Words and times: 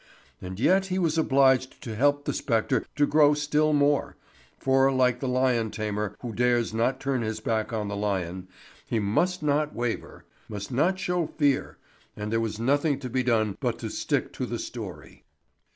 And 0.41 0.59
yet 0.59 0.87
he 0.87 0.97
was 0.97 1.15
obliged 1.19 1.79
to 1.83 1.95
help 1.95 2.25
the 2.25 2.33
spectre 2.33 2.83
to 2.95 3.05
grow 3.05 3.35
still 3.35 3.71
more, 3.71 4.15
for, 4.57 4.91
like 4.91 5.19
the 5.19 5.27
lion 5.27 5.69
tamer 5.69 6.15
who 6.21 6.33
dares 6.33 6.73
not 6.73 6.99
turn 6.99 7.21
his 7.21 7.39
back 7.39 7.71
on 7.71 7.87
the 7.87 7.95
lion, 7.95 8.47
he 8.87 8.97
must 8.97 9.43
not 9.43 9.75
waver, 9.75 10.25
must 10.49 10.71
not 10.71 10.97
show 10.97 11.27
fear, 11.27 11.77
and 12.17 12.31
there 12.33 12.41
was 12.41 12.59
nothing 12.59 12.97
to 12.97 13.11
be 13.11 13.21
done 13.21 13.55
but 13.59 13.77
to 13.77 13.91
stick 13.91 14.33
to 14.33 14.47
the 14.47 14.57
story. 14.57 15.23